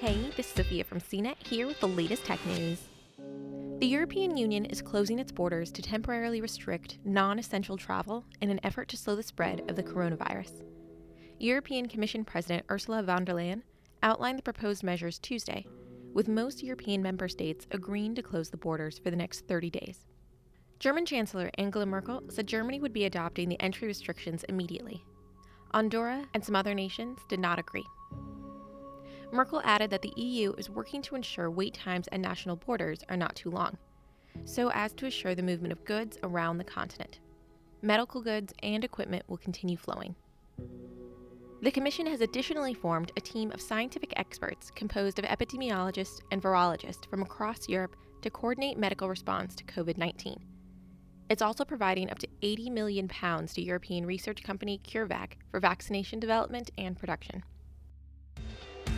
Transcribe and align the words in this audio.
Hey, 0.00 0.30
this 0.36 0.48
is 0.48 0.52
Sophia 0.52 0.82
from 0.82 1.00
CNET 1.00 1.36
here 1.46 1.68
with 1.68 1.78
the 1.78 1.86
latest 1.86 2.24
tech 2.24 2.44
news. 2.46 2.80
The 3.78 3.86
European 3.86 4.36
Union 4.36 4.64
is 4.64 4.82
closing 4.82 5.20
its 5.20 5.30
borders 5.30 5.70
to 5.70 5.82
temporarily 5.82 6.40
restrict 6.40 6.98
non 7.04 7.38
essential 7.38 7.76
travel 7.76 8.24
in 8.40 8.50
an 8.50 8.58
effort 8.64 8.88
to 8.88 8.96
slow 8.96 9.14
the 9.14 9.22
spread 9.22 9.62
of 9.68 9.76
the 9.76 9.84
coronavirus. 9.84 10.64
European 11.38 11.86
Commission 11.86 12.24
President 12.24 12.66
Ursula 12.70 13.04
von 13.04 13.24
der 13.24 13.34
Leyen 13.34 13.62
outlined 14.02 14.38
the 14.38 14.42
proposed 14.42 14.82
measures 14.82 15.20
Tuesday, 15.20 15.64
with 16.12 16.26
most 16.28 16.62
European 16.62 17.00
member 17.00 17.28
states 17.28 17.66
agreeing 17.70 18.16
to 18.16 18.22
close 18.22 18.50
the 18.50 18.56
borders 18.56 18.98
for 18.98 19.10
the 19.10 19.16
next 19.16 19.46
30 19.46 19.70
days. 19.70 20.04
German 20.80 21.06
Chancellor 21.06 21.50
Angela 21.56 21.86
Merkel 21.86 22.20
said 22.30 22.48
Germany 22.48 22.80
would 22.80 22.92
be 22.92 23.04
adopting 23.04 23.48
the 23.48 23.62
entry 23.62 23.86
restrictions 23.86 24.44
immediately. 24.48 25.04
Andorra 25.72 26.24
and 26.34 26.44
some 26.44 26.56
other 26.56 26.74
nations 26.74 27.20
did 27.28 27.38
not 27.38 27.60
agree. 27.60 27.86
Merkel 29.34 29.60
added 29.64 29.90
that 29.90 30.02
the 30.02 30.12
EU 30.16 30.52
is 30.52 30.70
working 30.70 31.02
to 31.02 31.16
ensure 31.16 31.50
wait 31.50 31.74
times 31.74 32.08
at 32.12 32.20
national 32.20 32.54
borders 32.54 33.00
are 33.08 33.16
not 33.16 33.34
too 33.34 33.50
long, 33.50 33.76
so 34.44 34.70
as 34.70 34.92
to 34.92 35.06
assure 35.06 35.34
the 35.34 35.42
movement 35.42 35.72
of 35.72 35.84
goods 35.84 36.16
around 36.22 36.56
the 36.56 36.64
continent. 36.64 37.18
Medical 37.82 38.22
goods 38.22 38.54
and 38.62 38.84
equipment 38.84 39.24
will 39.26 39.36
continue 39.36 39.76
flowing. 39.76 40.14
The 41.62 41.72
Commission 41.72 42.06
has 42.06 42.20
additionally 42.20 42.74
formed 42.74 43.10
a 43.16 43.20
team 43.20 43.50
of 43.50 43.60
scientific 43.60 44.12
experts 44.14 44.70
composed 44.70 45.18
of 45.18 45.24
epidemiologists 45.24 46.20
and 46.30 46.40
virologists 46.40 47.10
from 47.10 47.20
across 47.20 47.68
Europe 47.68 47.96
to 48.22 48.30
coordinate 48.30 48.78
medical 48.78 49.08
response 49.08 49.56
to 49.56 49.64
COVID 49.64 49.98
19. 49.98 50.44
It's 51.28 51.42
also 51.42 51.64
providing 51.64 52.08
up 52.08 52.20
to 52.20 52.28
80 52.42 52.70
million 52.70 53.08
pounds 53.08 53.52
to 53.54 53.62
European 53.62 54.06
research 54.06 54.44
company 54.44 54.80
CureVac 54.84 55.32
for 55.50 55.58
vaccination 55.58 56.20
development 56.20 56.70
and 56.78 56.96
production. 56.96 57.42